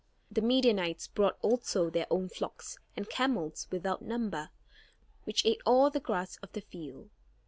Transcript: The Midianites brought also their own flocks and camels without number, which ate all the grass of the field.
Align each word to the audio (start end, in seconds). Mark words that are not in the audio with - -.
The 0.31 0.41
Midianites 0.41 1.05
brought 1.05 1.37
also 1.43 1.91
their 1.91 2.07
own 2.09 2.27
flocks 2.27 2.79
and 2.97 3.07
camels 3.07 3.67
without 3.69 4.01
number, 4.01 4.49
which 5.25 5.45
ate 5.45 5.61
all 5.63 5.91
the 5.91 5.99
grass 5.99 6.37
of 6.37 6.51
the 6.53 6.61
field. 6.61 7.11